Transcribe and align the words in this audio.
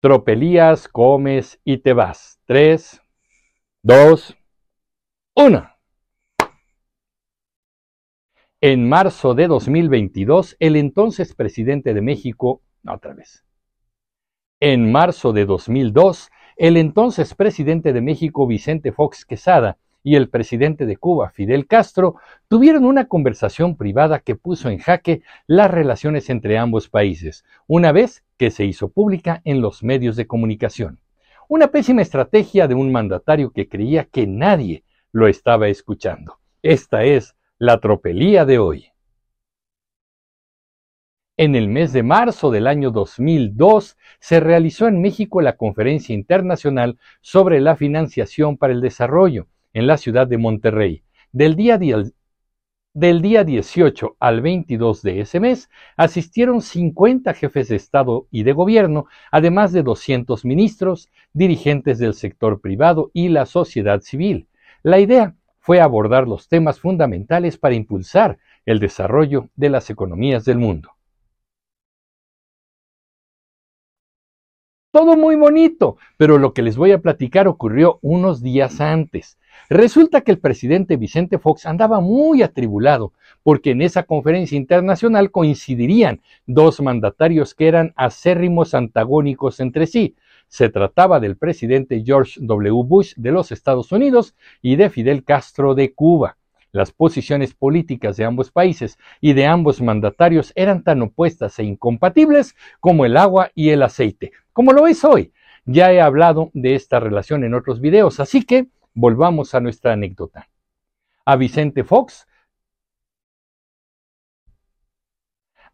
Tropelías, 0.00 0.86
comes 0.86 1.60
y 1.64 1.78
te 1.78 1.92
vas. 1.92 2.40
Tres, 2.44 3.02
dos, 3.82 4.36
uno. 5.34 5.68
En 8.60 8.88
marzo 8.88 9.34
de 9.34 9.48
2022, 9.48 10.56
el 10.60 10.76
entonces 10.76 11.34
presidente 11.34 11.94
de 11.94 12.02
México, 12.02 12.62
otra 12.86 13.14
vez. 13.14 13.44
En 14.60 14.90
marzo 14.90 15.32
de 15.32 15.46
2002, 15.46 16.30
el 16.56 16.76
entonces 16.76 17.34
presidente 17.34 17.92
de 17.92 18.00
México, 18.00 18.46
Vicente 18.46 18.92
Fox 18.92 19.24
Quesada, 19.24 19.78
y 20.02 20.16
el 20.16 20.28
presidente 20.28 20.86
de 20.86 20.96
Cuba, 20.96 21.30
Fidel 21.30 21.66
Castro, 21.66 22.16
tuvieron 22.48 22.84
una 22.84 23.08
conversación 23.08 23.76
privada 23.76 24.20
que 24.20 24.36
puso 24.36 24.70
en 24.70 24.78
jaque 24.78 25.22
las 25.46 25.70
relaciones 25.70 26.30
entre 26.30 26.58
ambos 26.58 26.88
países, 26.88 27.44
una 27.66 27.92
vez 27.92 28.24
que 28.36 28.50
se 28.50 28.64
hizo 28.64 28.88
pública 28.88 29.42
en 29.44 29.60
los 29.60 29.82
medios 29.82 30.16
de 30.16 30.26
comunicación. 30.26 31.00
Una 31.48 31.68
pésima 31.68 32.02
estrategia 32.02 32.68
de 32.68 32.74
un 32.74 32.92
mandatario 32.92 33.50
que 33.50 33.68
creía 33.68 34.04
que 34.04 34.26
nadie 34.26 34.84
lo 35.12 35.28
estaba 35.28 35.68
escuchando. 35.68 36.38
Esta 36.62 37.04
es 37.04 37.36
la 37.58 37.80
tropelía 37.80 38.44
de 38.44 38.58
hoy. 38.58 38.92
En 41.36 41.54
el 41.54 41.68
mes 41.68 41.92
de 41.92 42.02
marzo 42.02 42.50
del 42.50 42.66
año 42.66 42.90
2002 42.90 43.96
se 44.18 44.40
realizó 44.40 44.88
en 44.88 45.00
México 45.00 45.40
la 45.40 45.56
Conferencia 45.56 46.12
Internacional 46.12 46.98
sobre 47.20 47.60
la 47.60 47.76
Financiación 47.76 48.56
para 48.56 48.72
el 48.72 48.80
Desarrollo, 48.80 49.46
en 49.72 49.86
la 49.86 49.96
ciudad 49.96 50.26
de 50.26 50.38
Monterrey. 50.38 51.02
Del 51.32 51.56
día, 51.56 51.78
del 52.94 53.22
día 53.22 53.44
18 53.44 54.16
al 54.18 54.40
22 54.40 55.02
de 55.02 55.20
ese 55.20 55.40
mes 55.40 55.70
asistieron 55.96 56.62
50 56.62 57.34
jefes 57.34 57.68
de 57.68 57.76
Estado 57.76 58.26
y 58.30 58.42
de 58.42 58.52
Gobierno, 58.52 59.06
además 59.30 59.72
de 59.72 59.82
200 59.82 60.44
ministros, 60.44 61.08
dirigentes 61.32 61.98
del 61.98 62.14
sector 62.14 62.60
privado 62.60 63.10
y 63.12 63.28
la 63.28 63.46
sociedad 63.46 64.00
civil. 64.00 64.48
La 64.82 64.98
idea 64.98 65.34
fue 65.60 65.80
abordar 65.80 66.26
los 66.26 66.48
temas 66.48 66.80
fundamentales 66.80 67.58
para 67.58 67.74
impulsar 67.74 68.38
el 68.64 68.80
desarrollo 68.80 69.48
de 69.54 69.70
las 69.70 69.90
economías 69.90 70.44
del 70.44 70.58
mundo. 70.58 70.97
Todo 74.98 75.16
muy 75.16 75.36
bonito, 75.36 75.96
pero 76.16 76.38
lo 76.38 76.52
que 76.52 76.60
les 76.60 76.76
voy 76.76 76.90
a 76.90 77.00
platicar 77.00 77.46
ocurrió 77.46 78.00
unos 78.02 78.42
días 78.42 78.80
antes. 78.80 79.38
Resulta 79.70 80.22
que 80.22 80.32
el 80.32 80.40
presidente 80.40 80.96
Vicente 80.96 81.38
Fox 81.38 81.66
andaba 81.66 82.00
muy 82.00 82.42
atribulado 82.42 83.12
porque 83.44 83.70
en 83.70 83.82
esa 83.82 84.02
conferencia 84.02 84.56
internacional 84.56 85.30
coincidirían 85.30 86.20
dos 86.46 86.80
mandatarios 86.80 87.54
que 87.54 87.68
eran 87.68 87.92
acérrimos 87.94 88.74
antagónicos 88.74 89.60
entre 89.60 89.86
sí. 89.86 90.16
Se 90.48 90.68
trataba 90.68 91.20
del 91.20 91.36
presidente 91.36 92.02
George 92.04 92.40
W. 92.40 92.82
Bush 92.84 93.14
de 93.14 93.30
los 93.30 93.52
Estados 93.52 93.92
Unidos 93.92 94.34
y 94.62 94.74
de 94.74 94.90
Fidel 94.90 95.22
Castro 95.22 95.76
de 95.76 95.92
Cuba. 95.94 96.38
Las 96.72 96.92
posiciones 96.92 97.54
políticas 97.54 98.16
de 98.16 98.24
ambos 98.24 98.50
países 98.50 98.98
y 99.20 99.32
de 99.32 99.46
ambos 99.46 99.80
mandatarios 99.80 100.52
eran 100.56 100.82
tan 100.84 101.02
opuestas 101.02 101.58
e 101.58 101.64
incompatibles 101.64 102.56
como 102.80 103.04
el 103.04 103.16
agua 103.16 103.50
y 103.54 103.70
el 103.70 103.82
aceite, 103.82 104.32
como 104.52 104.72
lo 104.72 104.86
es 104.86 105.04
hoy. 105.04 105.32
Ya 105.64 105.92
he 105.92 106.00
hablado 106.00 106.50
de 106.54 106.74
esta 106.74 107.00
relación 107.00 107.44
en 107.44 107.54
otros 107.54 107.80
videos, 107.80 108.20
así 108.20 108.44
que 108.44 108.68
Volvamos 109.00 109.54
a 109.54 109.60
nuestra 109.60 109.92
anécdota. 109.92 110.48
A 111.24 111.36
Vicente 111.36 111.84
Fox. 111.84 112.26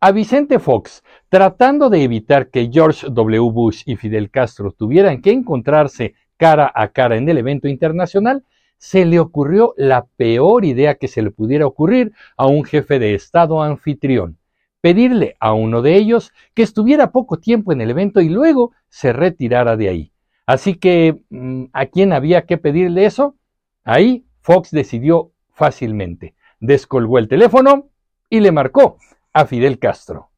A 0.00 0.10
Vicente 0.10 0.58
Fox, 0.58 1.04
tratando 1.28 1.88
de 1.88 2.02
evitar 2.02 2.50
que 2.50 2.68
George 2.72 3.06
W. 3.08 3.52
Bush 3.52 3.84
y 3.86 3.94
Fidel 3.94 4.28
Castro 4.28 4.72
tuvieran 4.72 5.22
que 5.22 5.30
encontrarse 5.30 6.16
cara 6.36 6.72
a 6.74 6.88
cara 6.88 7.16
en 7.16 7.28
el 7.28 7.38
evento 7.38 7.68
internacional, 7.68 8.44
se 8.82 9.04
le 9.04 9.20
ocurrió 9.20 9.74
la 9.76 10.06
peor 10.16 10.64
idea 10.64 10.96
que 10.96 11.06
se 11.06 11.22
le 11.22 11.30
pudiera 11.30 11.68
ocurrir 11.68 12.12
a 12.36 12.48
un 12.48 12.64
jefe 12.64 12.98
de 12.98 13.14
Estado 13.14 13.62
anfitrión, 13.62 14.38
pedirle 14.80 15.36
a 15.38 15.52
uno 15.52 15.82
de 15.82 15.94
ellos 15.94 16.32
que 16.52 16.64
estuviera 16.64 17.12
poco 17.12 17.38
tiempo 17.38 17.72
en 17.72 17.80
el 17.80 17.90
evento 17.90 18.20
y 18.20 18.28
luego 18.28 18.72
se 18.88 19.12
retirara 19.12 19.76
de 19.76 19.88
ahí. 19.88 20.12
Así 20.46 20.74
que, 20.74 21.22
mm, 21.30 21.66
¿a 21.72 21.86
quién 21.86 22.12
había 22.12 22.44
que 22.44 22.58
pedirle 22.58 23.06
eso? 23.06 23.36
Ahí 23.84 24.26
Fox 24.40 24.72
decidió 24.72 25.30
fácilmente. 25.52 26.34
Descolgó 26.58 27.20
el 27.20 27.28
teléfono 27.28 27.86
y 28.28 28.40
le 28.40 28.50
marcó 28.50 28.96
a 29.32 29.46
Fidel 29.46 29.78
Castro. 29.78 30.31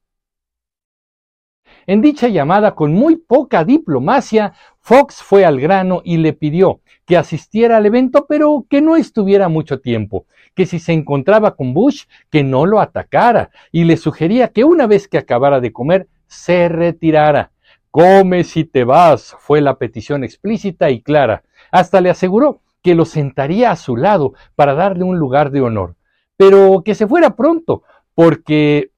En 1.86 2.00
dicha 2.00 2.28
llamada, 2.28 2.74
con 2.74 2.92
muy 2.92 3.16
poca 3.16 3.64
diplomacia, 3.64 4.54
Fox 4.80 5.22
fue 5.22 5.44
al 5.44 5.60
grano 5.60 6.02
y 6.04 6.18
le 6.18 6.32
pidió 6.32 6.80
que 7.06 7.16
asistiera 7.16 7.76
al 7.76 7.86
evento, 7.86 8.26
pero 8.26 8.66
que 8.68 8.80
no 8.80 8.96
estuviera 8.96 9.48
mucho 9.48 9.80
tiempo, 9.80 10.26
que 10.54 10.66
si 10.66 10.78
se 10.78 10.92
encontraba 10.92 11.54
con 11.54 11.74
Bush, 11.74 12.04
que 12.30 12.42
no 12.42 12.66
lo 12.66 12.80
atacara, 12.80 13.50
y 13.72 13.84
le 13.84 13.96
sugería 13.96 14.48
que 14.48 14.64
una 14.64 14.86
vez 14.86 15.08
que 15.08 15.18
acabara 15.18 15.60
de 15.60 15.72
comer, 15.72 16.08
se 16.26 16.68
retirara. 16.68 17.50
Come 17.90 18.44
si 18.44 18.64
te 18.64 18.84
vas, 18.84 19.36
fue 19.38 19.60
la 19.60 19.78
petición 19.78 20.24
explícita 20.24 20.90
y 20.90 21.02
clara. 21.02 21.44
Hasta 21.70 22.00
le 22.00 22.10
aseguró 22.10 22.60
que 22.82 22.94
lo 22.94 23.04
sentaría 23.04 23.70
a 23.70 23.76
su 23.76 23.96
lado 23.96 24.34
para 24.54 24.74
darle 24.74 25.04
un 25.04 25.18
lugar 25.18 25.50
de 25.50 25.60
honor, 25.60 25.96
pero 26.36 26.82
que 26.84 26.94
se 26.94 27.06
fuera 27.06 27.36
pronto, 27.36 27.82
porque... 28.14 28.90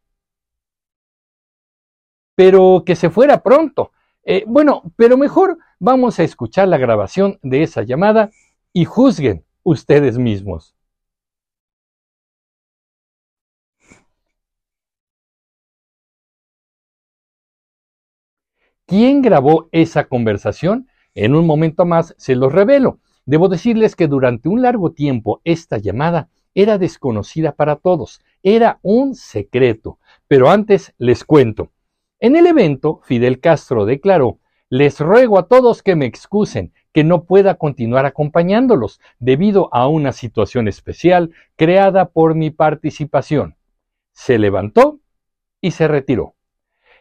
Pero 2.36 2.84
que 2.86 2.94
se 2.94 3.10
fuera 3.10 3.42
pronto. 3.42 3.90
Eh, 4.24 4.44
bueno, 4.46 4.82
pero 4.96 5.16
mejor 5.16 5.58
vamos 5.80 6.20
a 6.20 6.24
escuchar 6.24 6.68
la 6.68 6.78
grabación 6.78 7.38
de 7.42 7.64
esa 7.64 7.82
llamada 7.82 8.30
y 8.72 8.84
juzguen 8.84 9.44
ustedes 9.64 10.18
mismos. 10.18 10.76
¿Quién 18.86 19.20
grabó 19.20 19.68
esa 19.72 20.04
conversación? 20.04 20.88
En 21.14 21.34
un 21.34 21.46
momento 21.46 21.84
más 21.84 22.14
se 22.18 22.36
los 22.36 22.52
revelo. 22.52 23.00
Debo 23.24 23.48
decirles 23.48 23.96
que 23.96 24.06
durante 24.06 24.48
un 24.48 24.62
largo 24.62 24.92
tiempo 24.92 25.40
esta 25.42 25.78
llamada 25.78 26.28
era 26.54 26.78
desconocida 26.78 27.52
para 27.52 27.76
todos, 27.76 28.20
era 28.42 28.78
un 28.82 29.16
secreto. 29.16 29.98
Pero 30.28 30.48
antes 30.48 30.94
les 30.98 31.24
cuento. 31.24 31.72
En 32.18 32.34
el 32.34 32.46
evento, 32.46 33.00
Fidel 33.04 33.40
Castro 33.40 33.84
declaró, 33.84 34.38
les 34.70 35.00
ruego 35.00 35.38
a 35.38 35.48
todos 35.48 35.82
que 35.82 35.96
me 35.96 36.06
excusen, 36.06 36.72
que 36.92 37.04
no 37.04 37.24
pueda 37.24 37.56
continuar 37.56 38.06
acompañándolos 38.06 39.00
debido 39.18 39.68
a 39.72 39.86
una 39.86 40.12
situación 40.12 40.66
especial 40.66 41.32
creada 41.56 42.08
por 42.08 42.34
mi 42.34 42.50
participación. 42.50 43.56
Se 44.12 44.38
levantó 44.38 45.00
y 45.60 45.72
se 45.72 45.88
retiró. 45.88 46.34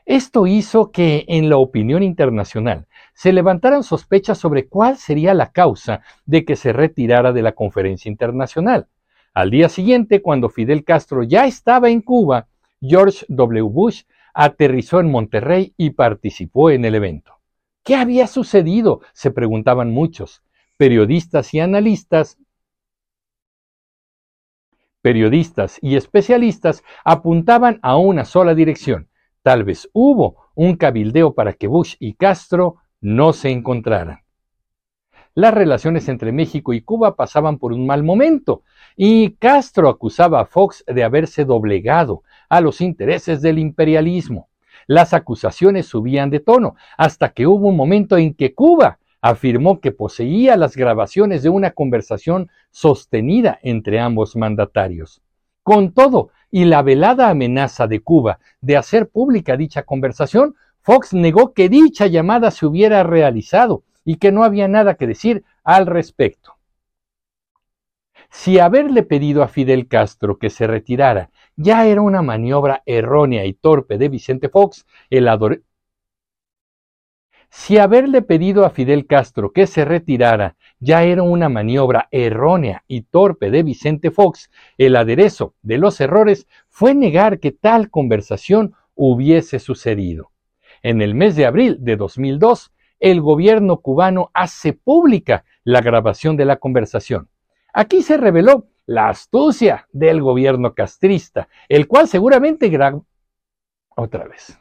Esto 0.06 0.48
hizo 0.48 0.92
que 0.92 1.24
en 1.30 1.50
la 1.50 1.58
opinión 1.58 2.04
internacional 2.04 2.88
se 3.14 3.32
levantaran 3.32 3.84
sospechas 3.84 4.38
sobre 4.38 4.68
cuál 4.68 4.98
sería 4.98 5.34
la 5.34 5.52
causa 5.54 6.02
de 6.26 6.44
que 6.44 6.58
se 6.58 6.74
retirara 6.74 7.32
de 7.32 7.42
la 7.42 7.54
conferencia 7.54 8.10
internacional. 8.10 8.88
Al 9.34 9.50
día 9.50 9.70
siguiente, 9.70 10.22
cuando 10.22 10.50
Fidel 10.50 10.84
Castro 10.84 11.24
ya 11.24 11.48
estaba 11.48 11.90
en 11.90 12.02
Cuba, 12.02 12.48
George 12.82 13.26
W. 13.30 13.62
Bush 13.64 14.04
aterrizó 14.36 15.00
en 15.00 15.10
Monterrey 15.10 15.74
y 15.78 15.92
participó 15.92 16.70
en 16.70 16.86
el 16.86 16.94
evento. 16.94 17.40
¿Qué 17.84 17.96
había 17.96 18.28
sucedido? 18.28 19.02
se 19.14 19.32
preguntaban 19.32 19.92
muchos. 19.92 20.44
Periodistas 20.78 21.54
y 21.56 21.60
analistas 21.60 22.38
periodistas 25.02 25.78
y 25.82 25.98
especialistas 25.98 26.84
apuntaban 27.04 27.80
a 27.84 27.96
una 27.96 28.26
sola 28.26 28.56
dirección, 28.56 29.08
Tal 29.46 29.64
vez 29.64 29.88
hubo 29.94 30.38
un 30.56 30.76
cabildeo 30.76 31.36
para 31.36 31.54
que 31.54 31.68
Bush 31.68 31.98
y 32.00 32.16
Castro 32.16 32.78
no 33.00 33.32
se 33.32 33.52
encontraran. 33.52 34.22
Las 35.36 35.54
relaciones 35.54 36.10
entre 36.10 36.32
México 36.32 36.74
y 36.74 36.82
Cuba 36.82 37.16
pasaban 37.16 37.60
por 37.60 37.72
un 37.72 37.86
mal 37.86 38.02
momento 38.02 38.64
y 38.98 39.36
Castro 39.36 39.88
acusaba 39.88 40.40
a 40.42 40.46
Fox 40.48 40.84
de 40.88 41.04
haberse 41.04 41.46
doblegado 41.46 42.24
a 42.58 42.62
los 42.62 42.82
intereses 42.82 43.42
del 43.42 43.60
imperialismo. 43.60 44.50
Las 44.88 45.14
acusaciones 45.14 45.88
subían 45.88 46.30
de 46.30 46.40
tono 46.40 46.76
hasta 46.98 47.30
que 47.30 47.48
hubo 47.48 47.68
un 47.68 47.76
momento 47.76 48.18
en 48.18 48.34
que 48.34 48.54
Cuba 48.54 49.00
afirmó 49.22 49.80
que 49.80 49.92
poseía 49.92 50.56
las 50.56 50.76
grabaciones 50.76 51.42
de 51.42 51.50
una 51.50 51.72
conversación 51.72 52.50
sostenida 52.70 53.58
entre 53.64 54.00
ambos 54.00 54.36
mandatarios. 54.36 55.22
Con 55.64 55.94
todo, 55.94 56.30
y 56.52 56.66
la 56.66 56.84
velada 56.84 57.30
amenaza 57.30 57.88
de 57.88 58.02
Cuba 58.02 58.40
de 58.62 58.78
hacer 58.78 59.10
pública 59.10 59.58
dicha 59.58 59.84
conversación, 59.84 60.56
Fox 60.82 61.14
negó 61.14 61.54
que 61.54 61.68
dicha 61.68 62.06
llamada 62.06 62.52
se 62.52 62.68
hubiera 62.68 63.02
realizado 63.04 63.84
y 64.04 64.18
que 64.18 64.32
no 64.32 64.44
había 64.44 64.68
nada 64.68 64.94
que 64.94 65.08
decir 65.08 65.44
al 65.64 65.88
respecto. 65.88 66.54
Si 68.30 68.60
haberle 68.60 69.02
pedido 69.02 69.42
a 69.42 69.48
Fidel 69.48 69.88
Castro 69.88 70.38
que 70.38 70.50
se 70.50 70.68
retirara 70.68 71.32
ya 71.56 71.86
era 71.86 72.02
una 72.02 72.22
maniobra 72.22 72.84
errónea 72.86 73.46
y 73.46 73.54
torpe 73.54 73.98
de 73.98 74.10
Vicente 74.10 74.50
Fox, 74.50 74.86
el 75.10 75.30
Si 77.50 77.78
haberle 77.78 78.22
pedido 78.22 78.66
a 78.66 78.70
Fidel 78.70 79.08
Castro 79.08 79.52
que 79.52 79.68
se 79.68 79.86
retirara 79.86 80.56
ya 80.80 81.04
era 81.04 81.24
una 81.24 81.50
maniobra 81.50 82.08
errónea 82.12 82.84
y 82.88 83.02
torpe 83.02 83.50
de 83.50 83.64
Vicente 83.64 84.12
Fox, 84.12 84.52
el 84.78 84.96
aderezo 84.96 85.56
de 85.62 85.78
los 85.78 86.02
errores 86.02 86.48
fue 86.68 86.94
negar 86.94 87.40
que 87.40 87.52
tal 87.52 87.90
conversación 87.90 88.74
hubiese 88.94 89.60
sucedido. 89.60 90.32
En 90.84 91.02
el 91.02 91.16
mes 91.16 91.36
de 91.36 91.46
abril 91.46 91.78
de 91.80 91.96
2002, 91.96 92.72
el 93.00 93.22
gobierno 93.22 93.78
cubano 93.78 94.30
hace 94.34 94.74
pública 94.74 95.46
la 95.64 95.82
grabación 95.82 96.38
de 96.38 96.46
la 96.46 96.58
conversación. 96.58 97.30
Aquí 97.74 98.02
se 98.02 98.18
reveló 98.18 98.68
la 98.86 99.10
astucia 99.10 99.88
del 99.92 100.22
gobierno 100.22 100.74
castrista, 100.74 101.48
el 101.70 101.88
cual 101.88 102.08
seguramente 102.08 102.70
grabó 102.70 103.06
otra 103.96 104.26
vez. 104.28 104.60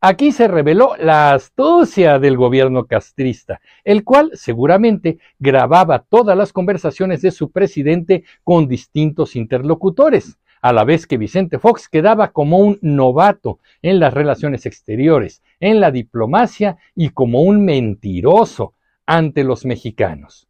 Aquí 0.00 0.30
se 0.30 0.46
reveló 0.46 0.94
la 0.96 1.32
astucia 1.32 2.20
del 2.20 2.36
gobierno 2.36 2.86
castrista, 2.86 3.60
el 3.82 4.04
cual 4.04 4.30
seguramente 4.34 5.18
grababa 5.40 6.04
todas 6.08 6.36
las 6.36 6.52
conversaciones 6.52 7.20
de 7.20 7.32
su 7.32 7.50
presidente 7.50 8.22
con 8.44 8.68
distintos 8.68 9.34
interlocutores, 9.34 10.38
a 10.62 10.72
la 10.72 10.84
vez 10.84 11.06
que 11.06 11.18
Vicente 11.18 11.58
Fox 11.58 11.88
quedaba 11.88 12.30
como 12.30 12.58
un 12.58 12.78
novato 12.80 13.58
en 13.82 13.98
las 13.98 14.14
relaciones 14.14 14.66
exteriores, 14.66 15.42
en 15.58 15.80
la 15.80 15.90
diplomacia 15.90 16.78
y 16.94 17.10
como 17.10 17.42
un 17.42 17.64
mentiroso 17.64 18.74
ante 19.04 19.42
los 19.42 19.64
mexicanos. 19.64 20.47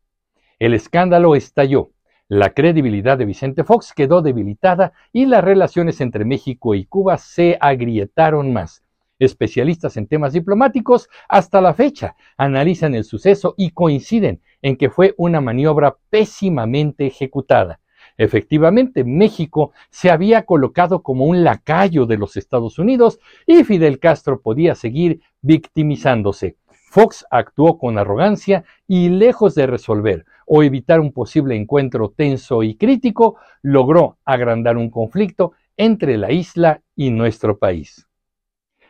El 0.58 0.74
escándalo 0.74 1.34
estalló. 1.34 1.90
La 2.28 2.50
credibilidad 2.50 3.16
de 3.16 3.24
Vicente 3.24 3.64
Fox 3.64 3.92
quedó 3.94 4.22
debilitada 4.22 4.92
y 5.12 5.26
las 5.26 5.42
relaciones 5.42 6.00
entre 6.00 6.24
México 6.24 6.74
y 6.74 6.84
Cuba 6.84 7.16
se 7.16 7.56
agrietaron 7.60 8.52
más 8.52 8.82
Especialistas 9.18 9.96
en 9.96 10.06
temas 10.06 10.32
diplomáticos 10.32 11.08
hasta 11.28 11.60
la 11.60 11.74
fecha 11.74 12.14
analizan 12.36 12.94
el 12.94 13.04
suceso 13.04 13.54
y 13.56 13.70
coinciden 13.70 14.40
en 14.62 14.76
que 14.76 14.90
fue 14.90 15.14
una 15.16 15.40
maniobra 15.40 15.96
pésimamente 16.08 17.06
ejecutada. 17.06 17.80
Efectivamente, 18.16 19.04
México 19.04 19.72
se 19.90 20.10
había 20.10 20.44
colocado 20.44 21.02
como 21.02 21.24
un 21.24 21.42
lacayo 21.42 22.06
de 22.06 22.16
los 22.16 22.36
Estados 22.36 22.78
Unidos 22.78 23.18
y 23.46 23.64
Fidel 23.64 23.98
Castro 23.98 24.40
podía 24.40 24.74
seguir 24.74 25.20
victimizándose. 25.40 26.56
Fox 26.90 27.26
actuó 27.30 27.78
con 27.78 27.98
arrogancia 27.98 28.64
y 28.86 29.08
lejos 29.08 29.54
de 29.54 29.66
resolver 29.66 30.26
o 30.48 30.62
evitar 30.62 30.98
un 30.98 31.12
posible 31.12 31.54
encuentro 31.54 32.10
tenso 32.16 32.62
y 32.62 32.74
crítico, 32.74 33.36
logró 33.62 34.16
agrandar 34.24 34.76
un 34.76 34.90
conflicto 34.90 35.52
entre 35.76 36.16
la 36.16 36.32
isla 36.32 36.80
y 36.96 37.10
nuestro 37.10 37.58
país. 37.58 38.08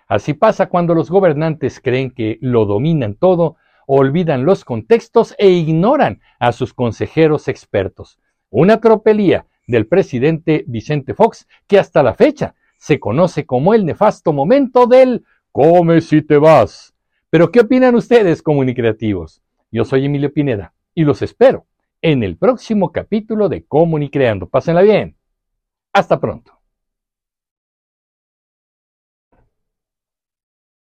Así 0.07 0.35
pasa 0.35 0.69
cuando 0.69 0.95
los 0.95 1.11
gobernantes 1.11 1.81
creen 1.81 2.11
que 2.13 2.39
lo 2.41 2.65
dominan 2.65 3.15
todo, 3.15 3.57
olvidan 3.87 4.45
los 4.45 4.65
contextos 4.65 5.35
e 5.37 5.51
ignoran 5.51 6.21
a 6.39 6.53
sus 6.53 6.73
consejeros 6.73 7.49
expertos. 7.49 8.19
Una 8.51 8.81
tropelía 8.81 9.47
del 9.67 9.87
presidente 9.87 10.65
Vicente 10.67 11.13
Fox 11.13 11.47
que 11.67 11.79
hasta 11.79 12.03
la 12.03 12.15
fecha 12.15 12.55
se 12.79 13.01
conoce 13.01 13.45
como 13.45 13.75
el 13.75 13.85
nefasto 13.85 14.33
momento 14.33 14.87
del 14.87 15.25
come 15.53 16.01
si 16.01 16.23
te 16.23 16.39
vas. 16.39 16.95
Pero 17.29 17.51
¿qué 17.51 17.61
opinan 17.61 17.95
ustedes, 17.95 18.43
comunicreativos? 18.43 19.43
Yo 19.71 19.85
soy 19.85 20.07
Emilio 20.07 20.33
Pineda 20.33 20.73
y 20.99 21.05
los 21.05 21.23
espero 21.23 21.65
en 22.03 22.25
el 22.25 22.37
próximo 22.37 22.91
capítulo 22.91 23.49
de 23.49 23.65
Comunicreando. 23.65 24.49
Pásenla 24.49 24.83
bien. 24.83 25.17
Hasta 25.93 26.19
pronto. 26.19 26.58